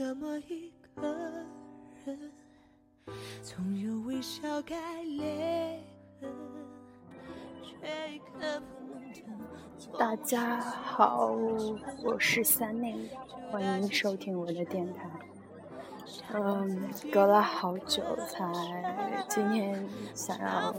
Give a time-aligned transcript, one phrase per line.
[0.00, 1.14] 这么一个
[2.06, 2.32] 人，
[3.42, 5.78] 总有微笑改裂
[6.18, 6.30] 痕，
[9.98, 11.36] 大家好，
[12.02, 13.10] 我是三妹，
[13.50, 15.10] 欢迎收听我的电台。
[16.32, 20.74] 嗯，隔了好久才今天想要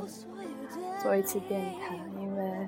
[0.99, 2.67] 做一次电台，因为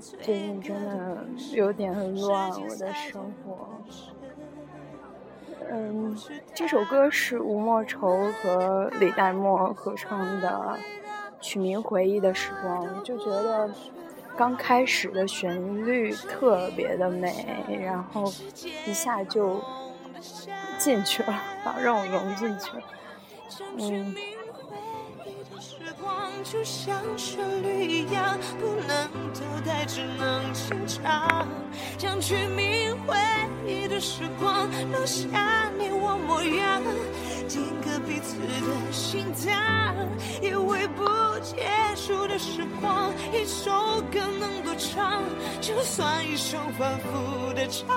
[0.00, 3.68] 最近真的有点乱，我的生活。
[5.76, 6.16] 嗯，
[6.54, 10.78] 这首歌是吴莫愁和李代沫合唱的，
[11.40, 13.68] 取名《回忆的时光》，就觉得
[14.36, 17.44] 刚开始的旋律特别的美，
[17.82, 18.32] 然后
[18.86, 19.60] 一下就
[20.78, 21.42] 进去了，
[21.82, 22.82] 让我融进去了。
[23.78, 24.14] 嗯。
[29.86, 31.48] 只能清唱。
[31.98, 33.16] 将取名回
[33.66, 36.82] 忆的时光，留下你我模样，
[37.48, 39.52] 定格彼此的心脏。
[40.42, 41.04] 以为不
[41.40, 43.70] 结束的时光，一首
[44.12, 45.22] 歌能多长？
[45.60, 47.88] 就算一首反复的唱。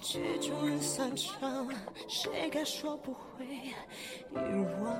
[0.00, 1.68] 曲终人散场，
[2.06, 4.34] 谁该说不会遗
[4.82, 4.94] 忘？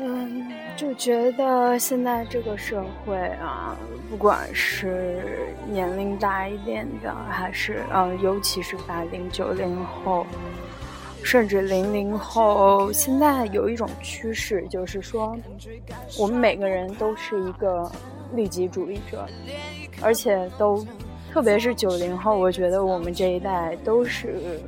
[0.00, 0.46] 嗯，
[0.76, 3.76] 就觉得现在这个社会啊，
[4.08, 10.24] 不管是年龄大一点的，还是嗯，尤其是八零九零后，
[11.24, 15.36] 甚至零零后，现在有一种趋势，就是说，
[16.16, 17.90] 我们每个人都是一个
[18.34, 19.26] 利己主义者。
[20.00, 20.86] 而且都，
[21.32, 24.60] 特别是九零后，我觉得我们这一代都是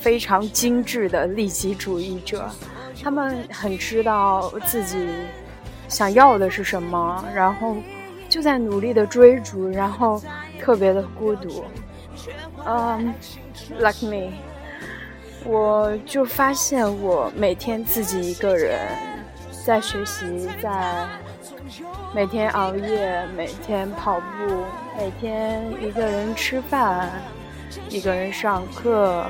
[0.00, 2.50] 非常精致的利己主义者。
[3.08, 5.08] 他们很知道自己
[5.88, 7.74] 想要的是什么，然后
[8.28, 10.22] 就在努力的追逐，然后
[10.60, 11.64] 特别的孤独。
[12.66, 13.14] 嗯
[13.78, 14.30] ，like me，
[15.42, 18.78] 我就发现我每天自己一个人
[19.64, 21.08] 在学习，在。
[22.14, 24.64] 每天熬夜，每天跑步，
[24.98, 27.08] 每天一个人吃饭，
[27.88, 29.24] 一个人上课，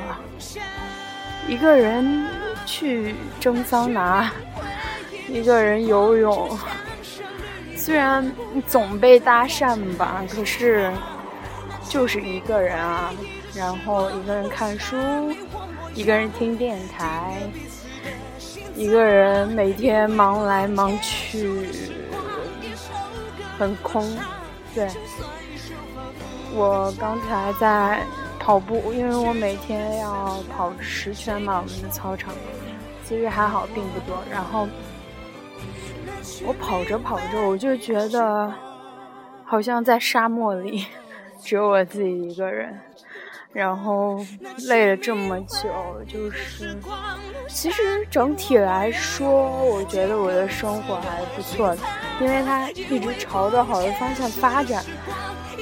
[1.47, 2.27] 一个人
[2.69, 4.31] 去蒸桑拿，
[5.27, 6.59] 一个人游泳。
[7.75, 8.31] 虽然
[8.67, 10.93] 总被搭讪吧，可是
[11.89, 13.11] 就是一个人啊。
[13.55, 14.95] 然后一个人看书，
[15.95, 17.41] 一个人听电台，
[18.77, 21.67] 一个人每天忙来忙去。
[23.59, 24.07] 很空，
[24.75, 24.87] 对。
[26.55, 28.01] 我刚才在
[28.49, 32.33] 跑步，因为我每天要跑十圈嘛，我们的操场，
[33.05, 34.17] 其实还好，并不多。
[34.33, 34.67] 然后
[36.47, 38.51] 我跑着跑着，我就觉得
[39.45, 40.87] 好像在沙漠里，
[41.43, 42.75] 只有我自己一个人。
[43.53, 44.19] 然后
[44.67, 45.69] 累了这么久，
[46.07, 46.75] 就是
[47.49, 51.83] 其实整体来说，我觉得我的生活还不错的，
[52.19, 54.83] 因为它一直朝着好的方向发展。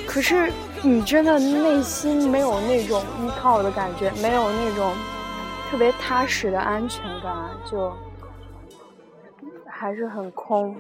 [0.07, 0.51] 可是
[0.83, 4.93] 你真的内心没有那种依靠的感觉，没有那种
[5.69, 7.93] 特别踏实的安全感，就
[9.67, 10.75] 还是很空。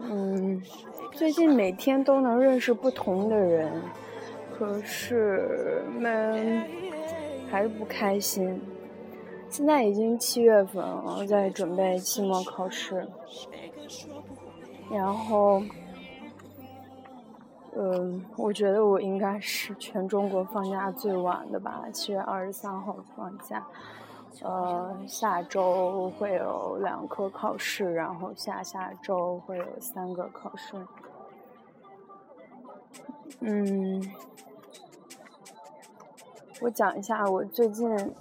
[0.00, 0.60] 嗯，
[1.12, 3.70] 最近每天都能认识不同的人。
[4.58, 6.62] 可是们
[7.50, 8.60] 还是不开心。
[9.48, 13.08] 现在已经七月份了，在准备期末考试。
[14.92, 15.62] 然后，
[17.76, 23.66] 嗯，我觉得我应该是全中国放假最晚的吧，七月二十三号放假。
[24.42, 30.76] 呃，下周会有两科考试，然后下下周会有三个考试。
[33.40, 34.02] 嗯。
[36.62, 38.14] 我讲一下我最近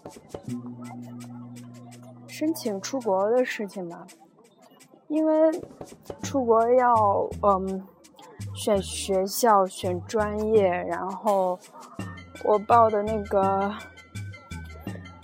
[2.26, 4.08] 申请出国的事情吧，
[5.10, 5.62] 因为
[6.24, 7.84] 出国要嗯
[8.60, 11.58] 选学校、选专业，然后
[12.44, 13.74] 我报的那个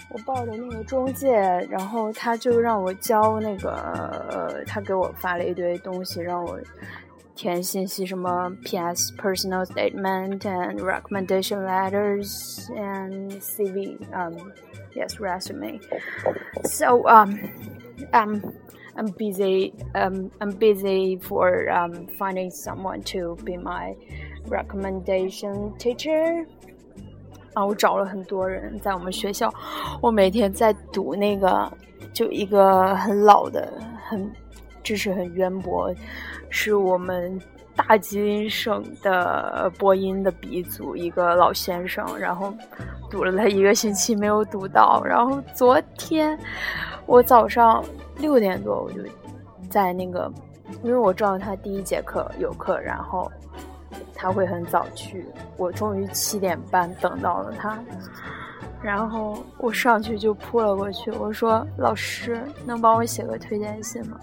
[0.10, 1.36] 我报的那个中介，
[1.70, 6.58] 然后他就让我交那个，他给我发了一堆东西让我。
[7.38, 14.54] 填信息什么 PS personal statement and recommendation letters and CV um
[14.96, 15.78] yes resume
[16.64, 17.38] so um
[18.14, 18.42] um
[18.96, 23.96] I'm busy um I'm busy for um finding someone to be my
[24.50, 26.46] recommendation teacher
[27.54, 29.54] 啊，我找了很多人在我们学校，
[30.02, 31.72] 我每天在读那个，
[32.12, 33.72] 就一个很老的、
[34.04, 34.30] 很
[34.84, 35.90] 知识很渊博，
[36.50, 37.40] 是我们
[37.74, 42.06] 大吉林省的播音的鼻祖，一个老先生。
[42.20, 42.54] 然后
[43.10, 46.38] 读了他一个星期没有读到，然后昨天
[47.06, 47.82] 我早上
[48.18, 49.02] 六点多我就
[49.70, 50.32] 在那个，
[50.84, 53.32] 因为我知道他第一节课有课，然后
[54.14, 55.26] 他会很早去，
[55.58, 57.78] 我终于七点半等到了他。
[58.82, 64.20] 然后我上去就扑了过去，我说：“老师，能帮我写个推荐信吗？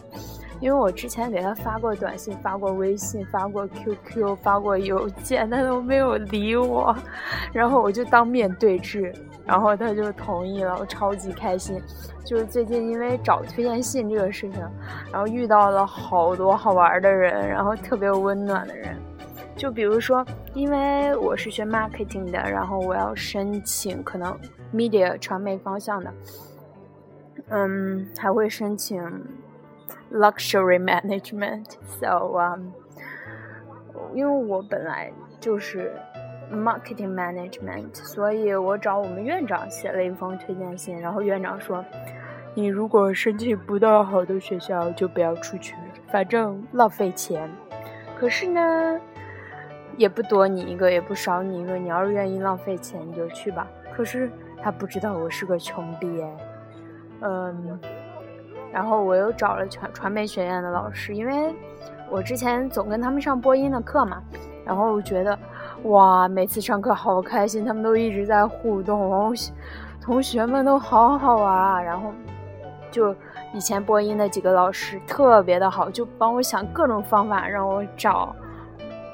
[0.62, 6.96] 因为我之前给他发过短信、发过微信、发过 QQ、发过邮件，他都没有理我。
[7.52, 9.12] 然后我就当面对质，
[9.44, 11.82] 然后他就同意了，我超级开心。
[12.24, 14.60] 就是最近因为找推荐信这个事情，
[15.10, 18.96] 然后遇到了好多好玩的人，然后特别温暖的人。”
[19.56, 20.24] 就比如说，
[20.54, 24.32] 因为我是学 marketing 的，然后我要申请可能
[24.72, 26.12] media 传媒方向的，
[27.48, 29.02] 嗯，还会申请
[30.12, 31.66] luxury management。
[31.98, 32.68] So，、um,，
[34.14, 35.10] 因为我本来
[35.40, 35.92] 就是
[36.52, 41.84] marketing management，所以我找我们院长写了一封推荐信，然后院长说，
[42.54, 45.74] 你如果申请不到好的学校，就不要出去，
[46.08, 47.50] 反正浪费钱。
[48.18, 49.00] 可是呢？
[49.98, 51.76] 也不多你一个，也不少你一个。
[51.76, 53.68] 你要是愿意浪费钱，你就去吧。
[53.94, 56.24] 可是他不知道我是个穷逼，
[57.20, 57.78] 嗯。
[58.72, 61.54] 然后我又找了传传媒学院的老师，因为
[62.10, 64.22] 我之前总跟他们上播音的课嘛。
[64.64, 65.38] 然后我觉得，
[65.84, 69.34] 哇，每次上课好开心，他们都一直在互动，
[70.00, 71.82] 同学们都好好啊。
[71.82, 72.12] 然后
[72.90, 73.14] 就
[73.52, 78.34] 以前播音的几个老师特别的好，就帮我想各种方法让我找。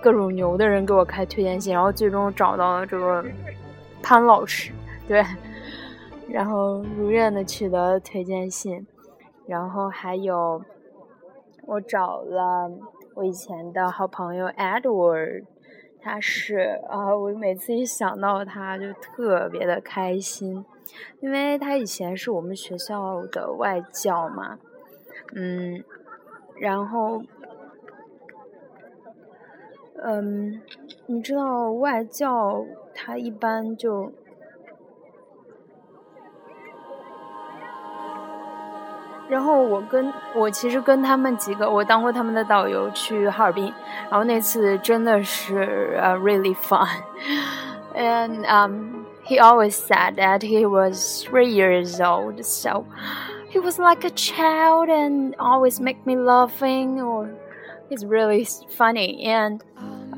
[0.00, 3.24] 各种牛的人给我开推荐信，然后最终找到了这个
[4.00, 4.70] 潘老师，
[5.08, 5.24] 对，
[6.28, 8.86] 然后如愿的取得了推荐信，
[9.48, 10.62] 然后还有
[11.66, 12.70] 我找了
[13.14, 15.44] 我以前的好朋友 Edward，
[16.00, 20.64] 他是啊，我每次一想到他就特别的开心，
[21.20, 24.58] 因为他以前是我们学校的外教嘛，
[25.34, 25.82] 嗯，
[26.60, 27.22] 然后。
[30.00, 30.62] 嗯，
[31.06, 34.12] 你知道外教他一般就，
[39.29, 43.73] 然后我跟我其实跟他们几个，我当过他们的导游去哈尔滨，
[44.09, 52.85] 然后那次真的是呃 really fun，and um he always said that he was three years old, so
[53.51, 57.29] he was like a child and always make me laughing or.
[57.89, 59.61] It's really funny, and,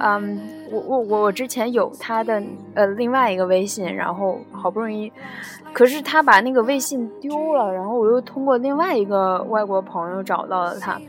[0.00, 2.42] 嗯我我我我之前有他的
[2.74, 5.12] 呃另外一个微信，然后好不容易，
[5.72, 11.00] 可是他把那个微信丢了，然后我又通过另外一个外国朋友找到了他，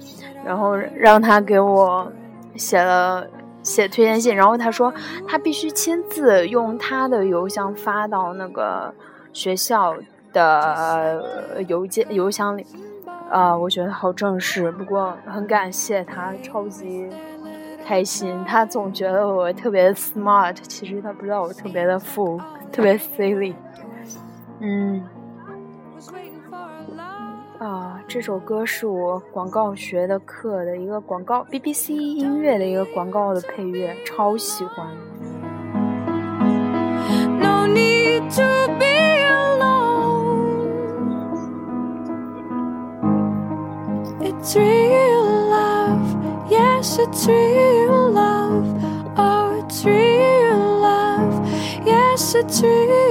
[0.43, 2.11] 然后让他给我
[2.55, 3.25] 写了
[3.63, 4.93] 写推荐信，然后他说
[5.27, 8.93] 他必须亲自用他的邮箱发到那个
[9.31, 9.95] 学校
[10.33, 11.23] 的
[11.67, 12.65] 邮件邮箱里。
[13.29, 17.07] 啊，我觉得好正式，不过很感谢他，超级
[17.85, 23.53] 开心，他总觉得我特别 smart，其实他不知道我特别的 fool，特别 silly。
[24.59, 25.03] 嗯，
[27.59, 34.87] 啊，这首歌是我广告学的课的一个广告，BBC 音乐的一个广告的配乐，超喜欢。
[37.39, 39.01] No need to be
[46.93, 48.83] It's a true love,
[49.17, 53.10] oh, a real love, yes, a real.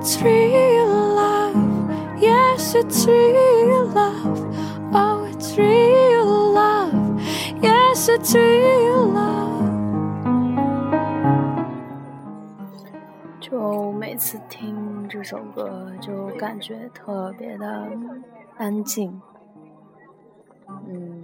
[0.00, 1.54] it's real love.
[2.20, 4.40] Yes, it's real love.
[4.94, 7.20] Oh, it's real love.
[7.62, 9.60] Yes, it's real love.
[13.40, 17.88] 就每次听这首歌，就感觉特别的
[18.57, 19.21] 安静。
[20.87, 21.23] 嗯，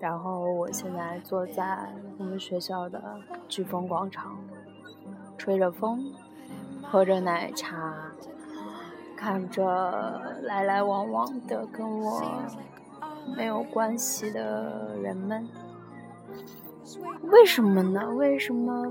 [0.00, 4.38] 然后我现在坐在我们学校的飓风广场，
[5.36, 6.12] 吹着风，
[6.82, 8.10] 喝着奶茶，
[9.16, 12.22] 看着来来往往的跟我
[13.36, 15.48] 没有关系的人们。
[17.22, 18.08] 为什么呢？
[18.10, 18.84] 为什么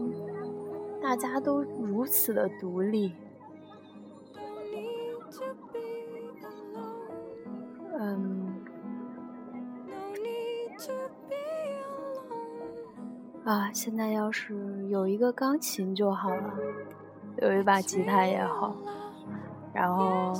[1.01, 3.13] 大家都如此的独立？
[7.97, 8.53] 嗯，
[13.45, 16.53] 啊，现在要是有一个钢琴就好了，
[17.37, 18.75] 有一把吉他也好，
[19.73, 20.33] 然后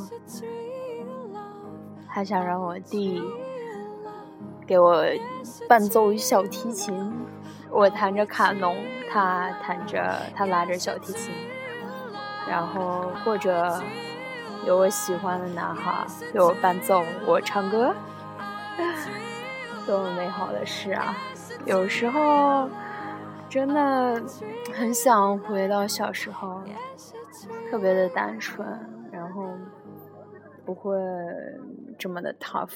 [2.07, 3.23] 还想让我弟
[4.67, 5.05] 给我
[5.69, 7.13] 伴奏一小提琴。
[7.71, 8.75] 我弹着卡农，
[9.09, 11.33] 他弹着，他拉着小提琴，
[12.49, 13.81] 然后或者
[14.65, 17.93] 有我喜欢的男孩有我伴奏，我唱歌，
[19.85, 21.15] 多么美好的事啊！
[21.65, 22.67] 有时候
[23.47, 24.19] 真的
[24.73, 26.63] 很想回到小时候，
[27.69, 28.67] 特别的单纯，
[29.11, 29.47] 然后
[30.65, 30.91] 不会
[31.99, 32.73] 这么的 tough。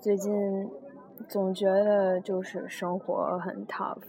[0.00, 0.32] 最近。
[1.28, 4.02] 总觉得就是生活很 tough，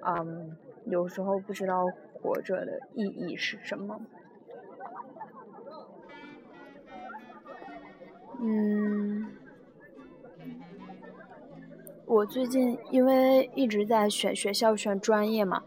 [0.00, 4.00] 嗯，有时候不知道活着的意义是什么。
[8.40, 9.26] 嗯，
[12.06, 15.62] 我最近因为一直在选学校、选专业嘛，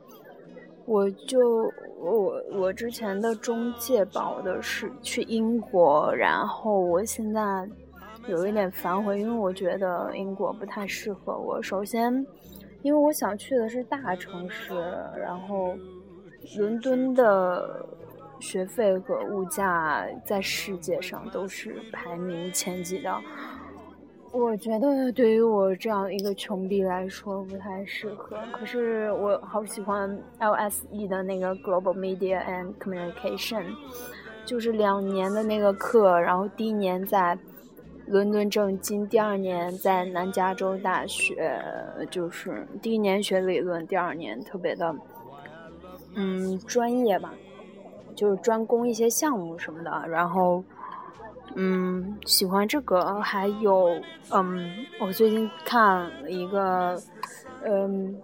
[0.86, 7.68] 我就我我之前的中介报的是去英国，然后我现在。
[8.28, 11.64] 有一点反悔，因为我觉得英国不太适合我。
[11.64, 12.14] 首先，
[12.82, 14.74] 因为我想去的是大城市，
[15.18, 15.74] 然后
[16.58, 17.86] 伦敦的
[18.40, 23.16] 学费和物价在世界上都是排名前几的。
[24.32, 28.38] 我觉得对于我这样一个穷逼来说不太适合。
[28.52, 33.66] 可是我好喜欢 LSE 的那个 Global Media and Communication，
[34.46, 37.38] 就是两年的那个课，然后第一年在。
[38.10, 41.62] 伦敦政经第二年在南加州大学，
[42.10, 44.96] 就是第一年学理论，第二年特别的，
[46.16, 47.34] 嗯，专业吧，
[48.18, 50.04] 就是专攻一些项目什么的。
[50.10, 50.62] 然后，
[51.56, 53.88] 嗯，喜欢这个，还有，
[54.34, 57.00] 嗯，我最近看了一个，
[57.64, 58.18] 嗯，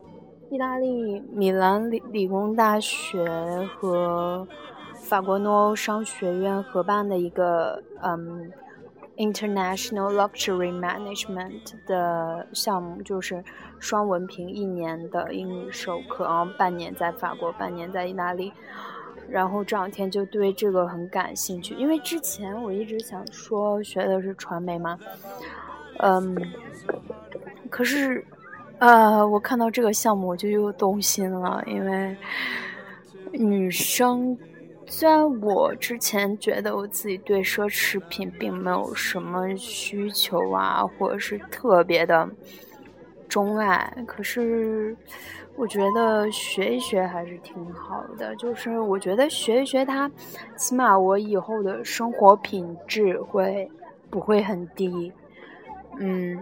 [0.50, 3.23] 意大利米兰理理工大学
[3.77, 4.45] 和
[4.95, 8.51] 法国诺欧商学院合办的一个，嗯。
[9.15, 13.43] International Luxury Management 的项目就是
[13.79, 18.51] 双文凭一年的英语授课，然后半年在法国，半年在意大利。
[19.30, 24.98] 然后这两天就对这个很感兴趣，因为之前我一直想说学的是传媒嘛，
[26.00, 26.36] 嗯，
[27.70, 28.24] 可是，
[28.80, 32.15] 呃，我看到这个项目我就又动心了，因为
[33.32, 34.38] 女生。
[34.86, 42.30] 虽然我之前觉得我自己对奢侈品并没有什么需求啊，或者是特别的
[43.27, 44.96] 钟爱，可是
[45.55, 48.36] 我觉得学一学还是挺好的。
[48.38, 50.10] 就是我觉得学一学它，
[50.55, 53.69] 起码我以后的生活品质会
[54.10, 55.12] 不会很低，
[56.00, 56.38] 嗯，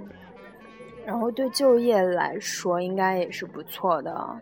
[1.05, 4.39] 然后对就业来说应该也是不错的。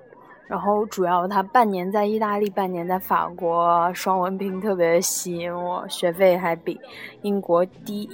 [0.48, 6.80] 然后主要他半年在意大利，半年在法国，双文凭特别吸引我，学费还比
[7.22, 8.10] 英国低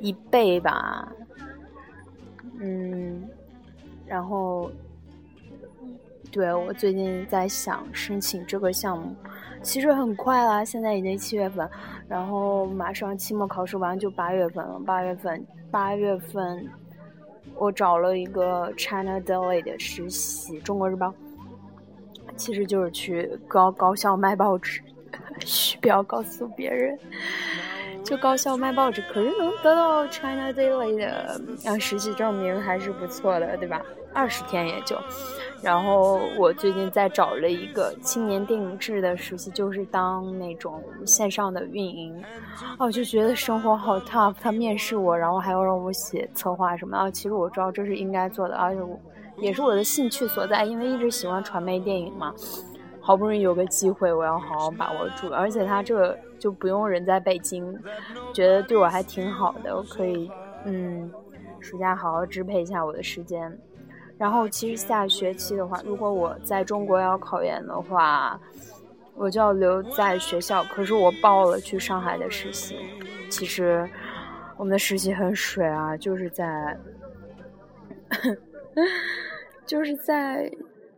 [0.00, 1.12] 一倍吧。
[2.58, 3.28] 嗯，
[4.06, 4.70] 然后
[6.30, 9.14] 对我最近在想申请这个项目，
[9.62, 11.68] 其实很快了，现在已经七月份，
[12.06, 14.78] 然后马上期末考试完就八月份了。
[14.86, 16.66] 八月份，八月份
[17.56, 21.12] 我找了一个 China Daily 的实习，中国日报。
[22.36, 24.80] 其实就是去高高校卖报纸，
[25.44, 26.96] 嘘，不要告诉别人。
[28.08, 33.82] 就高校卖报纸，可是能得到 China Daily 的啊实习证明还是不错的，对吧？
[34.14, 34.96] 二十天也就。
[35.60, 42.24] 然后我最近在找了一个青年电影制的实习，就是当那种线上的运营。
[42.78, 44.34] 哦，就觉得生活好 tough。
[44.40, 47.10] 他面试我，然后还要让我写策划什么啊？
[47.10, 48.98] 其实我知道这是应该做的，而且我。
[49.40, 52.34] 也是我的兴趣所在，因为一直喜欢传媒电影嘛，
[53.00, 55.28] 好不容易有个机会，我要好好把握住。
[55.28, 57.78] 而且他这个就不用人在北京，
[58.32, 60.30] 觉得对我还挺好的，我可以
[60.64, 61.10] 嗯，
[61.60, 63.58] 暑假好好支配一下我的时间。
[64.16, 68.40] 然后其实下学期的话，如果我在中国要考研的话，
[69.14, 70.64] 我就要留在学校。
[70.64, 72.76] 可是我报了去上海的实习，
[73.30, 73.88] 其实
[74.56, 76.76] 我们的实习很水啊，就是在。
[79.66, 80.50] 就是在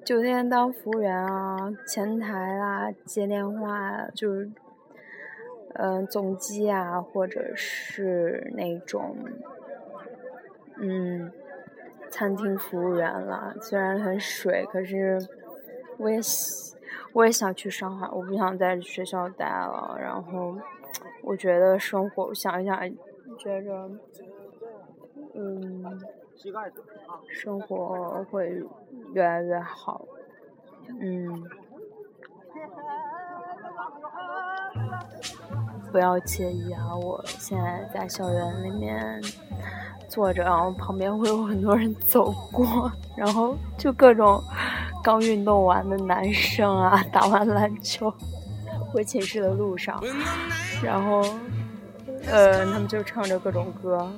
[0.04, 1.56] 酒店当服务员啊，
[1.88, 4.49] 前台啦，接电话，就是
[5.74, 9.16] 嗯总机啊，或者是那种
[10.76, 11.32] 嗯
[12.10, 13.54] 餐厅服务员啦。
[13.60, 15.18] 虽然很水，可是
[15.98, 16.18] 我也
[17.12, 19.96] 我也想去上海，我不想在学校待了。
[20.00, 20.56] 然后
[21.22, 22.78] 我觉得生活，想一想，
[23.38, 23.90] 觉着
[25.34, 26.00] 嗯。
[27.28, 28.64] 生活会
[29.12, 30.06] 越来越好，
[30.98, 31.44] 嗯，
[35.90, 36.94] 不要介意啊！
[36.97, 39.23] 我现在在校园里面
[40.09, 44.42] 坐着，然后旁边会有很多人走过，然后就各种
[45.02, 48.12] 刚运动完的男生啊，打完篮球
[48.92, 50.02] 回寝室的路上，
[50.82, 51.23] 然后
[52.26, 54.11] 呃，他们就唱着各种歌。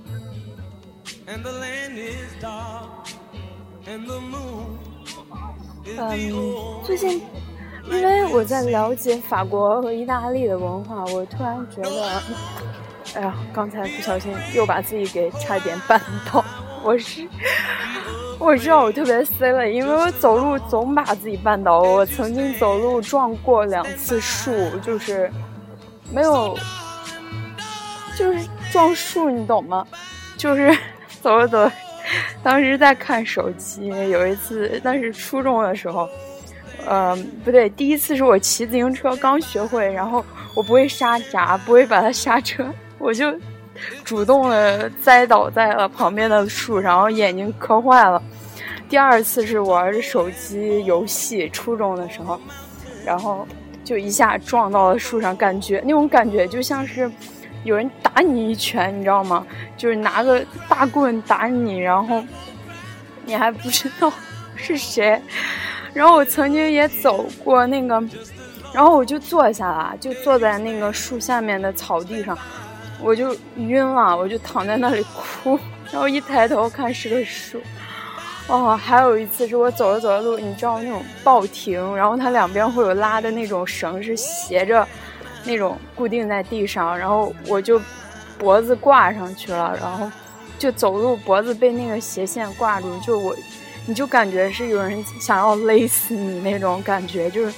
[1.26, 1.43] 嗯，
[6.85, 7.21] 最近
[7.91, 12.23] 因为我在了解法国和意大利的文化，我突然觉得，
[13.15, 16.01] 哎呀，刚才不小心又把自己给差点绊
[16.33, 16.45] 倒。
[16.83, 17.27] 我是
[18.39, 21.81] 我知道我特别 C 了，因为我走路总把自己绊倒。
[21.81, 25.31] 我曾经走路撞过两次树，就是
[26.11, 26.57] 没有，
[28.17, 28.39] 就是
[28.73, 29.87] 撞树，你懂吗？
[30.37, 30.75] 就是。
[31.23, 31.71] 走着走，
[32.43, 33.87] 当时在看手机。
[33.87, 36.09] 有一次，那是初中的时候，
[36.87, 40.25] 呃，不对，第一次是我骑自行车刚学会，然后
[40.55, 42.65] 我不会刹闸，不会把它刹车，
[42.99, 43.33] 我就
[44.05, 48.23] 主动的栽倒在了旁边的树上，然后眼睛磕坏了。
[48.89, 52.41] 第二次是玩手机游戏，初中的时候，
[53.04, 53.47] 然后
[53.85, 57.11] 就一下撞到了树上，感觉那种感觉就像是。
[57.65, 59.47] 有人打你一拳，你知道吗？
[59.76, 62.21] 就是拿个大棍打你，然后
[63.25, 64.13] 你还不知道
[64.56, 65.23] 是谁。
[65.95, 68.02] 然后我曾经也走过那个，
[68.73, 72.37] 然后我就坐下了，就坐在那个树下面的草地上，
[73.00, 75.59] 我就晕了，我就躺在那里哭。
[75.91, 77.61] 然后一抬头看是个树。
[78.49, 84.87] 哦，还有一次是我走着走着路，你知道那种报亭，然后它两边会有拉的那种绳，是斜着。
[85.45, 87.81] 那种固定在地上，然后我就
[88.39, 90.09] 脖子挂上去了，然后
[90.57, 93.35] 就走路脖子被那个斜线挂住，就我
[93.86, 97.54] 你就感觉是有人想要勒死你那种感觉，就是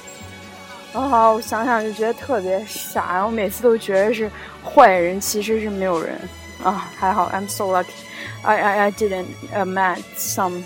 [0.93, 4.31] 啊，我想想就觉得特别傻，然后每次都觉得是
[4.65, 6.19] 坏人，其实是没有人
[6.63, 10.63] 啊，还好，I'm so lucky，I I I didn't met some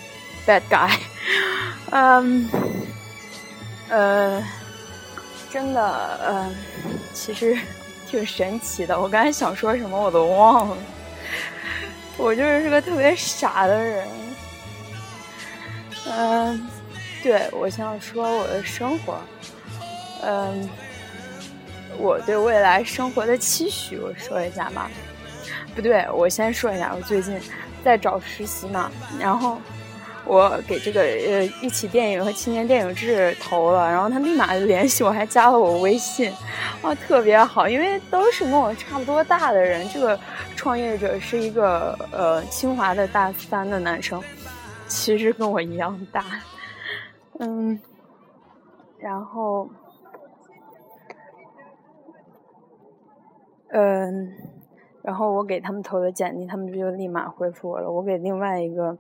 [0.47, 0.91] bad guy，
[1.91, 2.49] 嗯，
[3.89, 4.45] 呃。
[5.51, 6.55] 真的，嗯，
[7.15, 7.57] 其实
[8.07, 9.01] 挺神奇的。
[9.01, 10.77] 我刚才想说什么我都忘了。
[12.19, 14.07] 我就是个特别傻的人。
[16.11, 16.69] 嗯，
[17.23, 19.19] 对，我想说我的生活。
[20.23, 20.69] 嗯，
[21.99, 24.91] 我对未来生活的期许，我说一下吧。
[25.75, 27.41] 不对，我先说一下，我最近
[27.85, 29.61] 在找实习嘛，然后。
[30.25, 36.31] 我给这个呃一起电影和青年电影制投了，然后他立马就联系我，还加了我微信，
[36.83, 39.89] 啊，特别好，因为都是跟我差不多大的人。
[39.89, 40.21] 这个
[40.55, 44.23] 创业者是一个呃清华的大三的男生，
[44.89, 46.25] 其实跟我一样大，
[47.39, 47.79] 嗯，
[48.99, 49.69] 然后，
[53.69, 54.33] 嗯，
[55.03, 57.91] 然后我给他们投的简历，他们就立马回复我了。
[57.91, 58.97] 我给另外一个。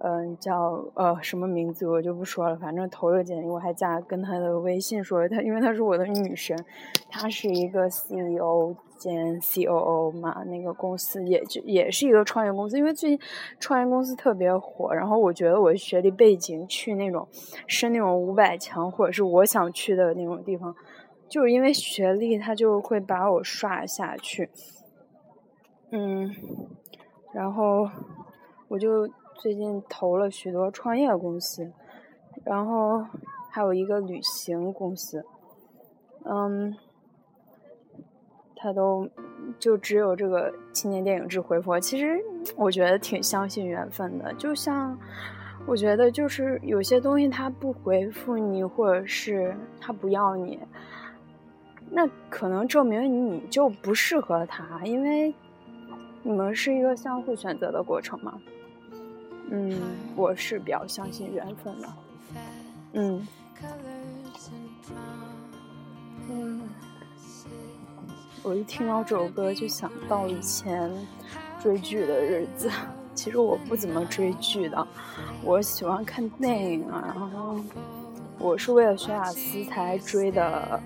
[0.00, 6.56] 嗯，叫呃什么名字我就不说了，反正投了简历，我还加跟他的微信说他，因为他是我的女神，
[7.10, 13.18] 他是一个 CEO 兼 COO 嘛，那个公司也就也是一个创业公司，因为最近
[13.58, 17.26] 创业公司特别火，然后我觉得我学历背景去那种
[17.66, 20.74] 升那种五百强或者是我想去的那种地方，
[21.28, 24.50] 就是因为学历他就会把我刷下去，
[25.90, 26.30] 嗯，
[27.32, 27.88] 然后
[28.68, 29.08] 我就。
[29.40, 31.72] 最近投了许多创业公司，
[32.42, 33.06] 然后
[33.52, 35.24] 还有一个旅行公司，
[36.24, 36.74] 嗯，
[38.60, 39.08] 他都
[39.58, 41.78] 就只有这个青年电影制回复。
[41.78, 42.20] 其实
[42.56, 44.98] 我觉得挺相信缘分的，就像
[45.64, 50.58] 我觉得就是有些东西他不回复你，或者是他不要你，
[51.90, 55.32] 那可能证明你就不适合他，因为
[56.22, 58.34] 你们是一个相互选择的过程嘛。
[59.50, 59.80] 嗯，
[60.14, 61.88] 我是比较相信缘分的。
[62.92, 63.26] 嗯，
[66.30, 66.67] 嗯，
[68.42, 70.90] 我一听到这首歌就想到以前
[71.60, 72.70] 追剧的日子，
[73.14, 74.86] 其实我不怎么追剧的，
[75.42, 77.14] 我喜欢看电影啊。
[77.14, 77.56] 然后
[78.38, 80.80] 我是为了学雅思才追的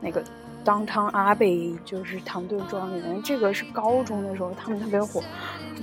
[0.00, 0.22] 那个
[0.64, 3.18] 《Downtown Abbey》，就是《唐顿庄园》。
[3.22, 5.22] 这个是高中的时候他们特别火，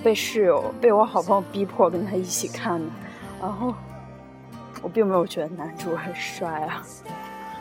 [0.04, 2.86] 被室友、被我好朋友逼迫跟他一起看的。
[3.42, 3.74] 然后
[4.82, 6.84] 我并没有觉得男主很帅啊，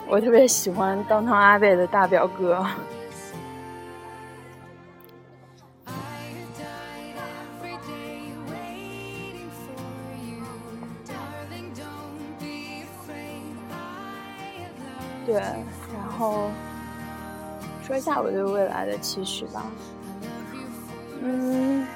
[0.09, 2.67] 我特别喜欢《Downtown Abbey》的大表哥。
[15.29, 16.49] 对，然后
[17.87, 19.63] 说一下我对未来的期许吧。
[21.21, 21.87] 嗯，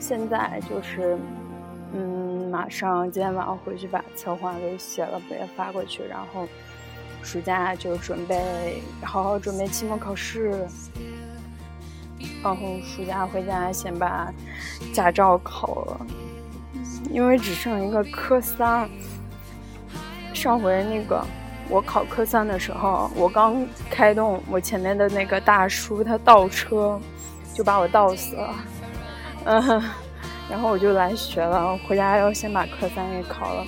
[0.00, 1.18] 现在就是，
[1.92, 6.02] 嗯，马上今天晚上回去把策划给写了，也发过去。
[6.04, 6.48] 然后
[7.22, 10.66] 暑假就准备好好准备期末考试，
[12.42, 14.32] 然后暑假回家先把
[14.94, 16.06] 驾照考了，
[17.10, 18.88] 因为只剩一个科三。
[20.32, 21.22] 上回那个。
[21.68, 27.00] 我考科三的时候，我刚开动，我前面的那个大叔他倒车，
[27.52, 28.54] 就把我倒死了。
[29.44, 29.82] 嗯，
[30.48, 33.64] 然后我就来学了，回家要先把科三给考了。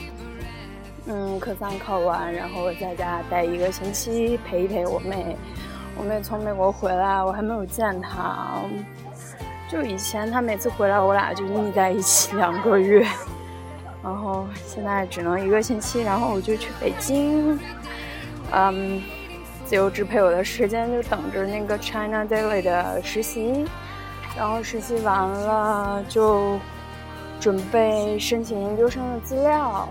[1.07, 5.37] 嗯，科三考完，然后我在家待一个星期，陪一陪我妹。
[5.97, 8.61] 我妹从美国回来，我还没有见她。
[9.69, 13.07] 就以前她每次回来，我俩就腻在一起两个月。
[14.01, 17.59] 然后现在只能一个星期，然后我就去北京。
[18.53, 19.03] 嗯，
[19.67, 23.67] 自由支配我的时间，就等着那个 China Daily 的实习，
[24.37, 26.59] 然后实习完了就
[27.39, 29.89] 准备申请研究生的资料，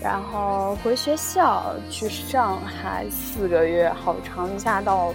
[0.00, 5.12] 然后回学校去上海四个月，好长假到，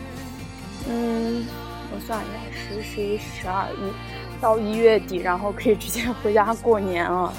[0.89, 1.45] 嗯，
[1.93, 3.93] 我算一下，十、十一、十二、一
[4.41, 7.33] 到一月底，然后可以直接回家过年了。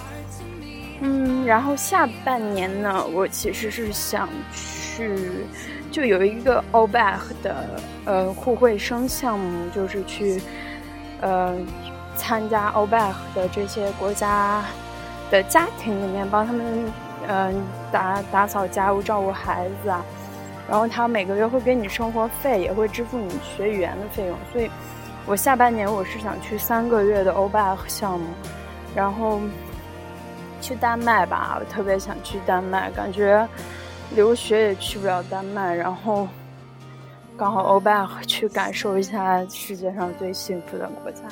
[1.02, 4.79] 嗯，然后下半年呢，我其实是想去。
[4.96, 5.46] 是，
[5.92, 10.42] 就有一个欧巴的呃互惠生项目，就是去
[11.20, 11.56] 呃
[12.16, 14.62] 参加欧巴的这些国家
[15.30, 16.92] 的家庭里面，帮他们
[17.28, 20.04] 嗯打打扫家务、照顾孩子啊。
[20.68, 24.36] 然后他每个月会给你生活费，也会支付你学语言的费用。
[24.52, 24.70] 所以，
[25.24, 28.26] 我下半年我是想去三个月的欧巴项目，
[28.94, 29.40] 然后
[30.60, 33.48] 去丹麦吧，我特别想去丹麦，感觉。
[34.14, 36.26] 留学也去不了丹麦，然后
[37.36, 41.22] 刚好欧巴去感受一下世界上最幸福的国家。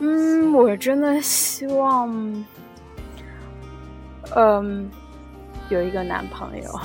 [0.00, 2.44] 嗯，我真的希望，
[4.34, 4.90] 嗯，
[5.68, 6.80] 有一个男朋友。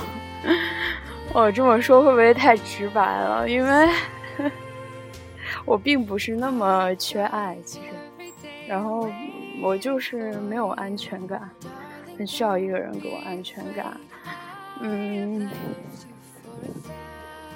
[1.34, 3.48] 我这么说会不会太直白了？
[3.48, 3.88] 因为
[5.66, 7.86] 我并不是那么缺爱，其实，
[8.66, 9.10] 然后
[9.62, 11.50] 我就是没有安全感，
[12.16, 13.98] 很需要一个人给我安全感。
[14.80, 15.50] 嗯，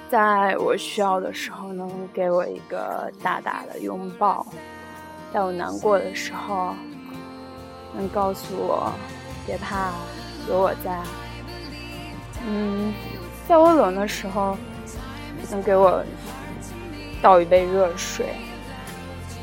[0.09, 4.45] 在我需要的时候能给我一个大大的拥抱，
[5.33, 6.75] 在我难过的时候
[7.95, 8.91] 能告诉我
[9.45, 9.91] 别怕，
[10.49, 10.99] 有我在。
[12.45, 12.93] 嗯，
[13.47, 14.57] 在我冷的时候
[15.49, 16.03] 能给我
[17.21, 18.35] 倒一杯热水，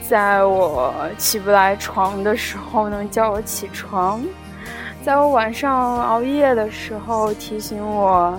[0.06, 4.22] 在我起不来床的时候能叫我起床。
[5.02, 8.38] 在我晚上熬夜的时候，提醒我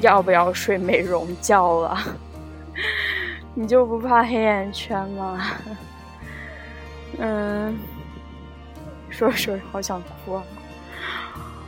[0.00, 1.98] 要不要睡美容觉了。
[3.54, 5.40] 你就不怕黑眼圈吗？
[7.18, 7.76] 嗯，
[9.10, 10.42] 说说好想哭啊！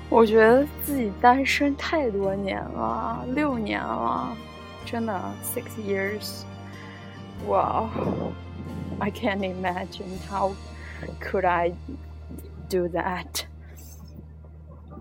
[0.09, 4.35] 我觉得自己单身太多年了，六年了，
[4.87, 6.43] 真的 six years。
[7.47, 7.89] Wow,
[8.99, 10.53] I can't imagine how
[11.21, 11.73] could I.
[12.71, 13.45] do that。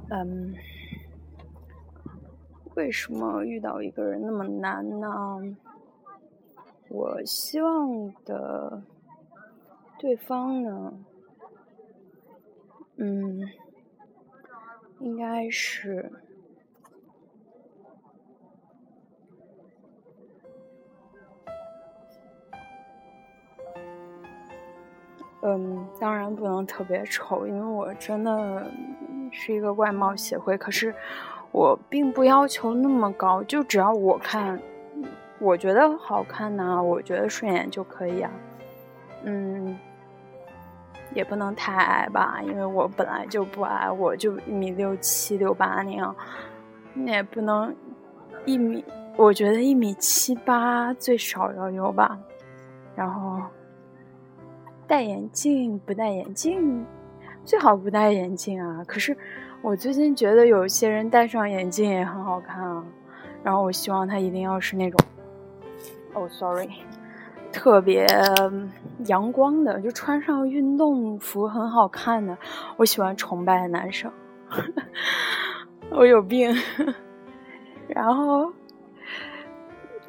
[0.10, 0.56] 嗯，
[2.76, 5.56] 为什么遇到一个人那么难呢？
[6.90, 8.82] 我希望的
[10.00, 10.94] 对方呢，
[12.96, 13.48] 嗯，
[15.00, 16.12] 应该是。
[25.42, 28.70] 嗯，当然不能特别丑，因为我真的
[29.32, 30.58] 是一个外貌协会。
[30.58, 30.94] 可是
[31.52, 34.60] 我并不要求那么高，就只要我看，
[35.40, 38.30] 我觉得好看呐，我觉得顺眼就可以啊。
[39.24, 39.80] 嗯，
[41.14, 46.14] 也不能太矮吧，因为我本来就不矮，我就一米六七六八那样。
[46.94, 47.74] 那也不能
[48.44, 48.84] 一米，
[49.16, 52.20] 我觉得一米七八最少要有吧。
[52.94, 53.42] 然后。
[54.90, 56.84] 戴眼镜不戴眼镜，
[57.46, 58.84] 最好不戴眼镜啊。
[58.88, 59.16] 可是
[59.62, 62.84] 我最近觉得有些人戴上眼镜也很好看啊。
[63.44, 65.00] 然后我希望他一定要是那种，
[66.16, 66.68] 哦，sorry，
[67.52, 68.08] 特别
[69.06, 72.36] 阳光的，就穿上运动服很好看的。
[72.76, 74.12] 我喜欢崇拜的男生，
[75.94, 76.52] 我有病。
[77.88, 78.52] 然后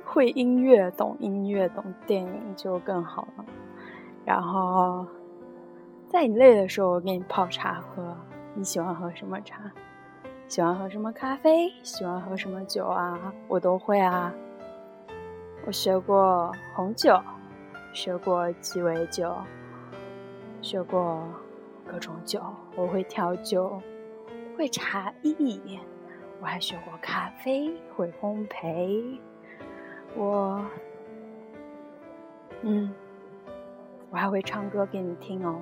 [0.05, 3.45] 会音乐、懂音乐、懂电影就更好了。
[4.31, 5.05] 然后，
[6.07, 8.17] 在你累的时候，我给你泡茶喝。
[8.55, 9.69] 你喜欢喝什么茶？
[10.47, 11.69] 喜欢喝什么咖啡？
[11.83, 13.19] 喜欢喝什么酒啊？
[13.49, 14.33] 我都会啊。
[15.67, 17.21] 我学过红酒，
[17.93, 19.35] 学过鸡尾酒，
[20.63, 21.25] 学过
[21.85, 22.41] 各种酒。
[22.77, 23.83] 我会调酒，
[24.57, 25.81] 会茶艺。
[26.41, 29.19] 我还学过咖啡，会烘焙。
[30.15, 30.65] 我，
[32.63, 32.95] 嗯。
[34.11, 35.61] 我还会唱歌给你听哦，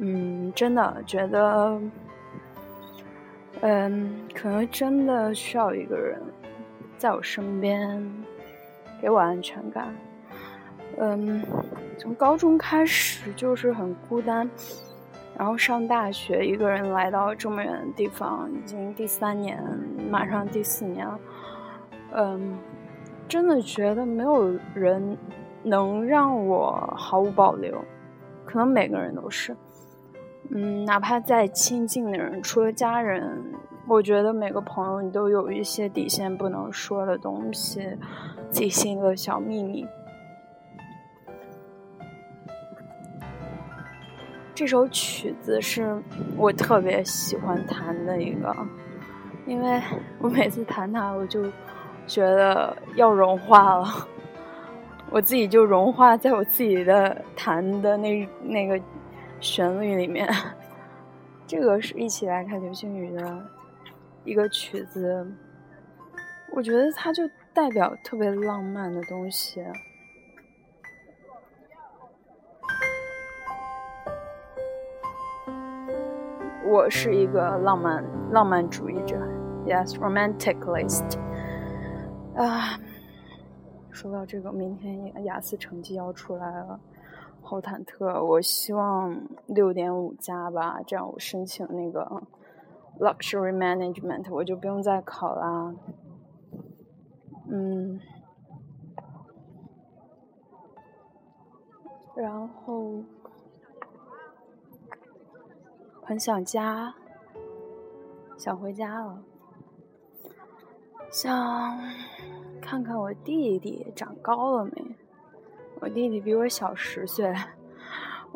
[0.00, 1.80] 嗯，真的觉得，
[3.60, 6.20] 嗯，可能真的需要一个人
[6.98, 8.12] 在我身边，
[9.00, 9.94] 给我安全感。
[10.98, 11.44] 嗯，
[11.96, 14.50] 从高中开始就是很孤单，
[15.38, 19.62] 然后上大学一个人来到这么远的地方，已经第三年，
[20.10, 21.20] 马上第四年了。
[22.14, 22.58] 嗯，
[23.28, 25.16] 真的觉得没有人。
[25.62, 27.76] 能让我毫无保留，
[28.44, 29.56] 可能每个人都是，
[30.50, 33.40] 嗯，哪怕再亲近的人，除了家人，
[33.86, 37.96] 我觉得每个朋友你都有一些底线不能说的东西，
[38.50, 39.86] 自己心里的小秘密。
[44.54, 46.00] 这首曲子是
[46.36, 48.54] 我特别喜欢弹的一个，
[49.46, 49.80] 因为
[50.20, 51.44] 我每次弹它，我就
[52.06, 53.86] 觉得要融化了。
[55.12, 58.80] 我自己就融化在我自己的弹的那那个
[59.40, 60.26] 旋律里面。
[61.46, 63.46] 这个是一起来看流星雨的
[64.24, 65.30] 一个曲子，
[66.54, 67.22] 我觉得它就
[67.52, 69.62] 代表特别浪漫的东西。
[76.64, 79.18] 我是一个浪漫浪漫主义者
[79.66, 81.18] ，Yes，romanticist。
[82.34, 82.78] 啊。
[83.92, 86.80] 说到这个，明天雅思成绩要出来了，
[87.42, 88.24] 好忐忑。
[88.24, 92.22] 我希望六点五加吧，这样我申请那个
[92.98, 95.74] luxury management，我就不用再考啦。
[97.50, 98.00] 嗯，
[102.16, 103.04] 然后
[106.02, 106.94] 很想家，
[108.38, 109.22] 想回家了，
[111.10, 111.78] 想。
[112.72, 114.96] 看看我弟弟长高了没？
[115.78, 117.30] 我弟弟比我小十岁，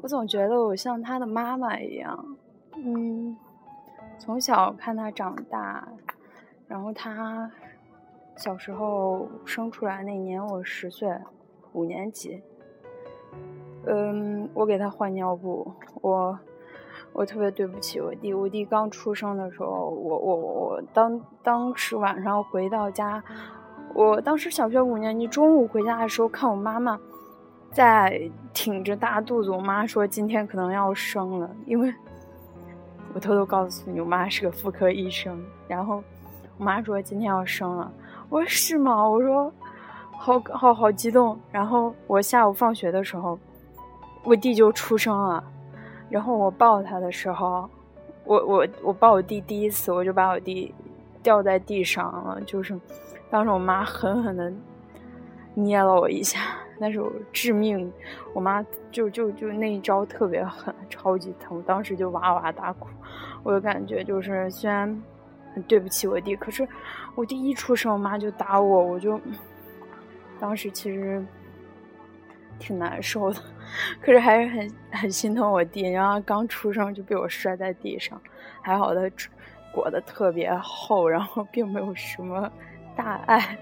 [0.03, 2.37] 我总觉得我像他的妈妈一样。
[2.75, 3.35] 嗯，
[4.19, 5.89] 从小看他长大，
[6.69, 7.51] 然后他
[8.37, 11.19] 小时候生出来那年我十岁，
[11.73, 12.43] 五年级。
[13.87, 15.73] 嗯，我给他换尿布，
[16.03, 16.39] 我
[17.15, 18.35] 我特别对不起我弟。
[18.35, 23.25] 我弟刚出生的时候，我我我当当时晚上回到家。
[23.95, 26.99] 我当时小学五年级，中午回家的时候，看我妈妈
[27.73, 29.51] 在挺着大肚子。
[29.51, 31.93] 我妈说今天可能要生了，因为
[33.15, 35.43] 我偷偷告诉你，我妈是个妇科医生。
[35.67, 36.03] 然后
[36.59, 37.91] 我妈说今天要生了，
[38.29, 39.09] 我说是吗？
[39.09, 39.53] 我说
[40.19, 41.39] 好好好激动。
[41.51, 43.39] 然后我下午放学的时候，
[44.25, 45.43] 我弟就出生了。
[46.11, 47.69] 然后我抱他的时候，
[48.25, 50.73] 我我我抱我弟第一次，我就把我弟
[51.27, 52.79] 掉在地上了，就是。
[53.29, 54.53] 当时我妈狠狠的
[55.53, 56.39] 捏了我一下，
[56.79, 57.93] 那是我致命。
[58.33, 62.89] 我妈就就就那一招特别狠，超级疼，当时就哇哇大哭。
[63.43, 65.03] 我就感觉就是，虽然
[65.53, 66.67] 很对不起我弟，可是
[67.17, 69.21] 我弟一出生，我妈就打我，我就
[70.39, 71.21] 当时其实
[72.61, 73.41] 挺难受的，
[74.01, 75.91] 可是还是很很心疼我弟。
[75.91, 78.19] 然后刚出生就被我摔在地上，
[78.63, 79.01] 还好他
[79.77, 82.51] 裹得特别厚，然后并没有什么。
[82.97, 83.59] 大爱，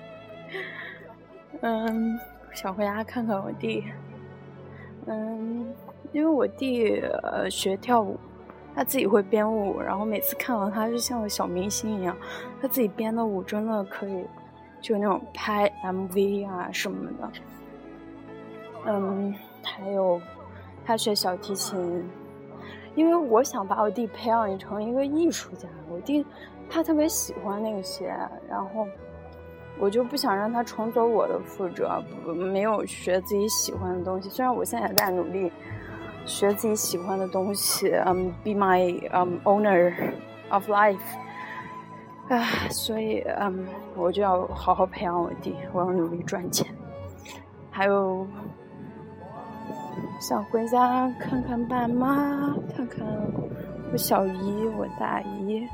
[1.61, 2.17] 嗯，
[2.53, 3.83] 想回家看看我弟，
[5.07, 5.75] 嗯，
[6.13, 8.17] 因为我弟呃学跳舞，
[8.77, 12.17] 他自己会编舞，然后每次看到他就像个小明星一样，
[12.63, 14.25] 他自己编的舞真的可以，
[14.81, 17.33] 就那种拍 MV 啊什么的，
[18.87, 20.21] 嗯，还有
[20.87, 22.09] 他学小提琴，
[22.95, 26.25] 因为我想把我弟培养成一个艺术家，我弟
[26.69, 28.15] 他特别喜欢那些，
[28.49, 28.87] 然后。
[29.77, 32.01] 我就不想让他重走我的覆辙，
[32.33, 34.29] 没有学自己喜欢的东西。
[34.29, 35.51] 虽然我现在也在努力
[36.25, 39.93] 学自己喜欢的东西，嗯，be my um owner
[40.51, 41.01] of life，
[42.29, 46.73] 啊，所以嗯，我就要好好培养我弟，我要努力赚钱，
[47.73, 48.25] 还有
[50.21, 53.07] 想回家看看爸妈，看看
[53.93, 55.67] 我小姨、我大姨、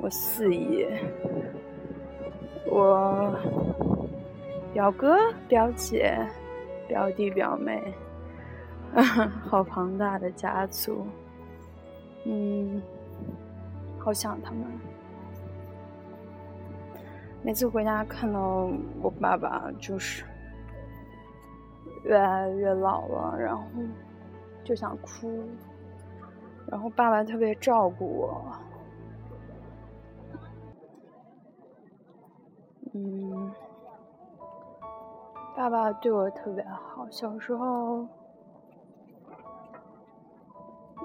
[0.00, 0.86] 我四姨。
[2.72, 3.34] 我
[4.72, 5.16] 表哥、
[5.48, 6.16] 表姐、
[6.86, 7.82] 表弟、表妹，
[8.94, 9.02] 啊
[9.48, 11.04] 好庞大的家族，
[12.26, 12.80] 嗯，
[13.98, 14.62] 好想他们。
[17.42, 18.70] 每次回家看到
[19.02, 20.22] 我爸爸，就是
[22.04, 23.64] 越来越老了，然后
[24.64, 25.42] 就想哭。
[26.66, 28.42] 然后爸爸特别照顾我。
[32.92, 33.52] 嗯，
[35.56, 37.06] 爸爸对我特别好。
[37.10, 38.06] 小时候，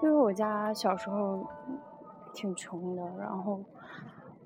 [0.02, 1.48] 因为我家小时候
[2.34, 3.60] 挺穷的，然后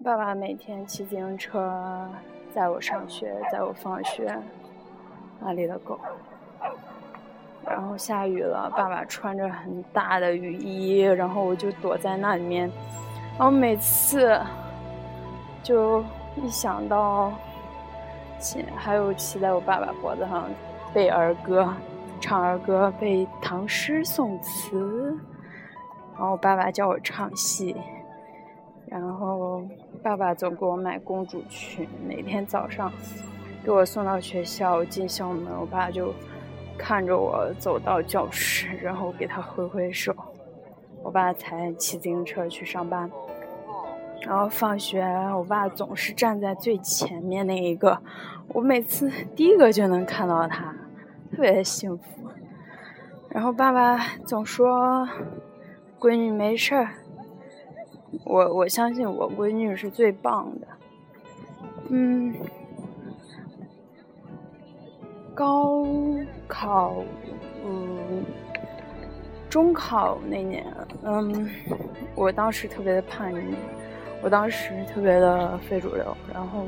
[0.04, 2.10] 爸爸每天骑自行车
[2.54, 4.38] 载我上学，载我放学，
[5.40, 6.00] 那里的狗。
[7.65, 12.69] 然后下雨了，爸爸穿着很大的雨衣，然后我就躲在那里面。
[13.38, 14.39] 然后每次
[15.63, 16.04] 就。
[16.36, 17.34] 一想到
[18.39, 20.45] 骑，还有骑在我爸爸脖子上
[20.93, 21.67] 背儿歌、
[22.22, 25.17] 唱儿歌、背唐诗宋词，
[26.13, 27.76] 然后我爸爸教我唱戏，
[28.86, 29.62] 然后
[30.02, 32.89] 爸爸总给我买公主裙，每天早上
[33.65, 36.13] 给我送到学校进校门，我爸就
[36.80, 40.15] 看着我走到教室，然后给他挥挥手，
[41.04, 43.12] 我爸才骑自行车去上班。
[44.22, 45.04] 然后放学，
[45.36, 48.00] 我爸总是站在最前面那一个，
[48.48, 50.74] 我每次第一个就能看到他，
[51.32, 52.04] 特别幸福。
[53.30, 55.08] 然后爸爸总说
[56.00, 56.89] ：“闺女没事儿。”
[58.26, 60.68] 我我相信我闺女是最棒的。
[61.89, 62.34] 嗯，
[65.39, 65.86] 高
[66.49, 66.95] 考，
[67.63, 68.25] 嗯，
[69.49, 70.65] 中考那年，
[71.02, 71.49] 嗯，
[72.13, 73.56] 我当时特别的叛逆。
[74.21, 76.65] 我当时特别的非主流，然后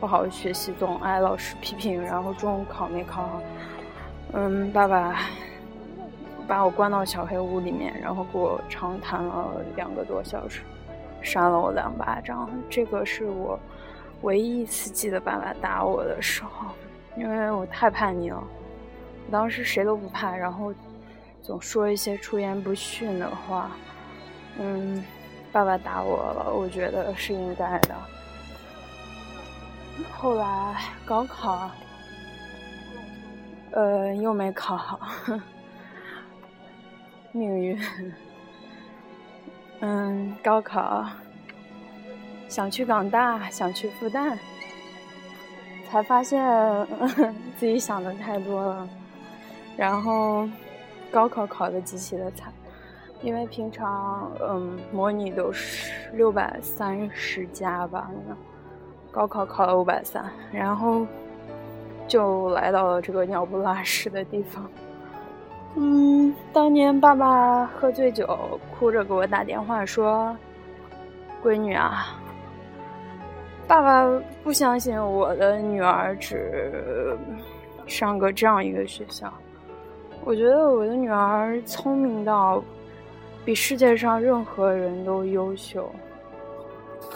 [0.00, 3.40] 不好好学习，总挨老师批评，然后中考没考好。
[4.32, 5.20] 嗯，爸爸
[6.48, 10.62] 把我关到小黑屋里面，然后给我长谈了两个多小时，
[11.22, 12.50] 扇了我两巴掌。
[12.68, 13.56] 这个是我
[14.22, 16.66] 唯一一次记得爸爸打我的时候，
[17.18, 18.42] 因为我太叛逆了。
[19.26, 20.72] 我当时谁都不怕，然后
[21.42, 23.70] 总说一些出言不逊的话。
[24.58, 25.04] 嗯。
[25.50, 27.94] 爸爸打我了，我觉得是应该的。
[30.12, 30.76] 后来
[31.06, 31.70] 高考，
[33.70, 35.00] 呃，又没考好，
[37.32, 37.80] 命运。
[39.80, 41.06] 嗯，高考，
[42.46, 44.36] 想去港大，想去复旦，
[45.90, 46.44] 才发现
[47.56, 48.88] 自己想的太多了，
[49.76, 50.48] 然后
[51.10, 52.52] 高考考的极其的惨。
[53.20, 58.08] 因为平常，嗯，模拟都是六百三十加吧，
[59.10, 61.04] 高考考了五百三，然后
[62.06, 64.70] 就来到了这个鸟不拉屎的地方。
[65.74, 70.36] 嗯，当年爸爸喝醉酒，哭着给我打电话说
[71.42, 72.20] ：“闺女啊，
[73.68, 77.16] 爸爸不相信我的女儿只
[77.86, 79.32] 上个这样一个学校，
[80.24, 82.60] 我觉得我的女儿聪明到……”
[83.44, 85.90] 比世界上任何人都优秀。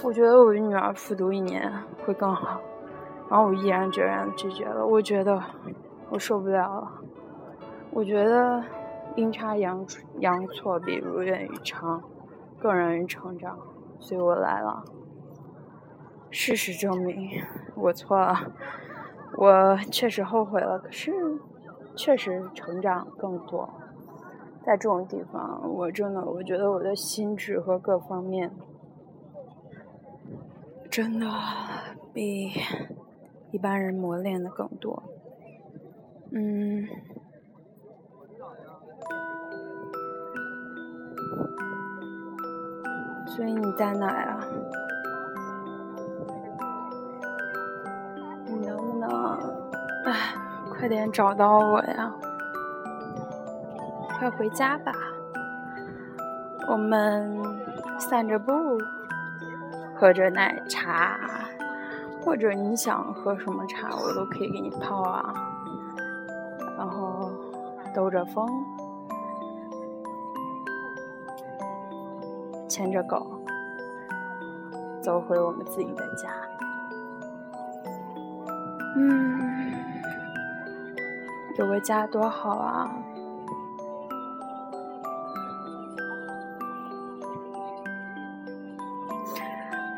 [0.02, 1.70] 我觉得我的女儿复读一年
[2.06, 2.58] 会更好，
[3.28, 4.86] 然后我毅然决然拒绝了。
[4.86, 5.38] 我觉得
[6.08, 6.90] 我受不了了。
[7.90, 8.64] 我觉得
[9.16, 9.84] 阴差阳
[10.20, 12.02] 阳错比如愿以偿
[12.58, 13.58] 更让人成长，
[14.00, 14.82] 所以我来了。
[16.32, 17.30] 事实证明
[17.76, 18.50] 我错了，
[19.36, 20.78] 我确实后悔了。
[20.78, 21.12] 可是
[21.94, 23.68] 确实成长更多。
[24.64, 28.50] 在这种地方，我真的，我觉得我的心智和各方面，
[30.88, 31.26] 真的
[32.14, 32.52] 比
[33.50, 35.02] 一般人磨练的更多。
[36.30, 36.86] 嗯，
[43.26, 44.46] 所以你在哪呀？
[44.50, 44.81] 你
[49.02, 49.38] 能不能，
[50.04, 50.34] 哎，
[50.70, 52.12] 快点找到我呀？
[54.18, 54.92] 快回家吧，
[56.68, 57.36] 我们
[57.98, 58.52] 散着步，
[59.96, 61.18] 喝着奶茶，
[62.24, 65.34] 或者你想喝什么茶，我都可以给你泡啊。
[66.78, 67.32] 然后
[67.92, 68.48] 兜着风，
[72.68, 73.26] 牵着狗，
[75.00, 76.30] 走回我们自己的家。
[78.96, 79.72] 嗯，
[81.58, 82.90] 有个家多好啊！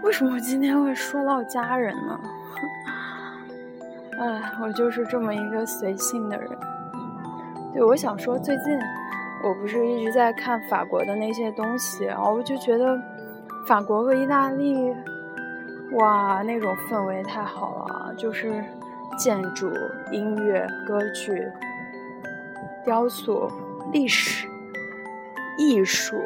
[0.02, 2.20] 为什么今天会说到家人呢？
[4.20, 6.48] 哎，我就是这么一个随性的人。
[7.72, 8.78] 对，我想说，最近
[9.42, 12.96] 我不是一直在看法国的那些东西，然后我就觉得
[13.66, 14.94] 法国和意大利，
[15.94, 18.62] 哇，那种氛围太好了，就是
[19.18, 19.70] 建筑、
[20.10, 21.50] 音乐、歌剧、
[22.84, 23.50] 雕塑、
[23.92, 24.48] 历史、
[25.58, 26.16] 艺术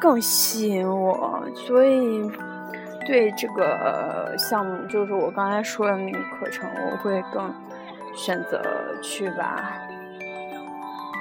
[0.00, 2.30] 更吸引我，所以
[3.06, 7.54] 对这个项目，就是我刚才说的那个课程，我会更。
[8.18, 8.62] 选择
[9.02, 9.74] 去吧，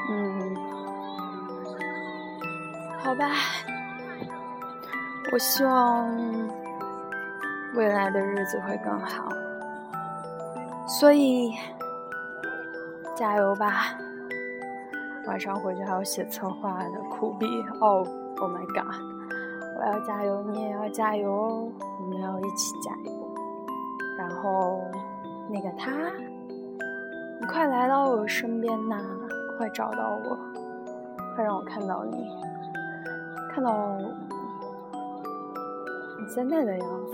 [0.09, 0.55] 嗯，
[2.99, 3.31] 好吧，
[5.33, 6.09] 我希望
[7.73, 9.27] 未来的日子会更好，
[10.87, 11.51] 所以
[13.15, 13.97] 加油吧！
[15.27, 17.45] 晚上回去还要写策划的苦逼
[17.81, 18.05] 哦
[18.37, 18.95] ，Oh my god！
[19.77, 23.11] 我要加油，你也要加油哦，我们要一起加油。
[24.17, 24.81] 然后
[25.49, 25.91] 那个他。
[27.37, 28.95] 你快来到我身边呐！
[29.57, 30.37] 快找到我，
[31.35, 32.29] 快让我看到你，
[33.51, 33.97] 看到
[36.17, 37.13] 你现在的样子，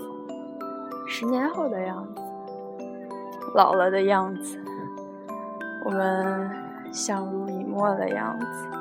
[1.07, 2.20] 十年后的样子，
[3.53, 4.59] 老了的样子，
[5.83, 6.49] 我们
[6.91, 8.80] 相濡以沫的样子。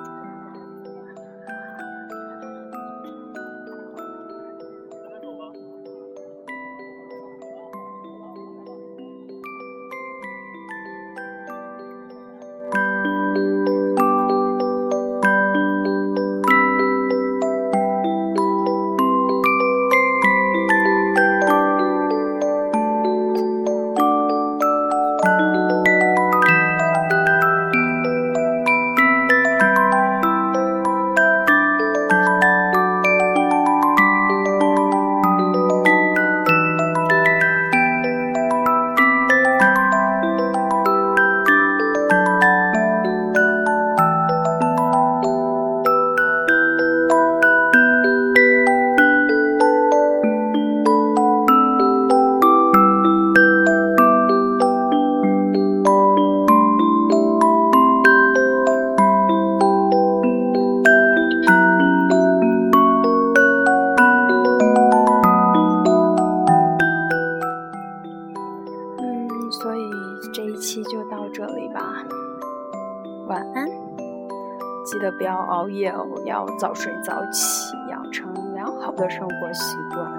[76.58, 80.10] 早睡早起，养成良好的生活习惯，